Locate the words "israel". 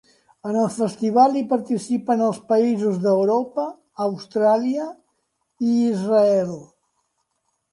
5.93-6.57